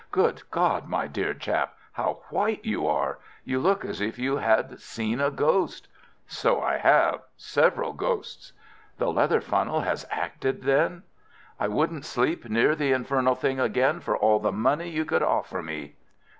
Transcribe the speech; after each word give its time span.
"Good 0.11 0.41
God, 0.49 0.87
my 0.89 1.05
dear 1.05 1.35
chap, 1.35 1.75
how 1.91 2.23
white 2.31 2.65
you 2.65 2.87
are! 2.87 3.19
You 3.43 3.59
look 3.59 3.85
as 3.85 4.01
if 4.01 4.17
you 4.17 4.37
had 4.37 4.79
seen 4.79 5.21
a 5.21 5.29
ghost." 5.29 5.87
"So 6.25 6.59
I 6.59 6.77
have—several 6.77 7.93
ghosts." 7.93 8.51
"The 8.97 9.11
leather 9.11 9.41
funnel 9.41 9.81
has 9.81 10.07
acted, 10.09 10.63
then?" 10.63 11.03
"I 11.59 11.67
wouldn't 11.67 12.05
sleep 12.05 12.49
near 12.49 12.73
the 12.73 12.91
infernal 12.93 13.35
thing 13.35 13.59
again 13.59 13.99
for 13.99 14.17
all 14.17 14.39
the 14.39 14.51
money 14.51 14.89
you 14.89 15.05
could 15.05 15.21
offer 15.21 15.61
me." 15.61 15.97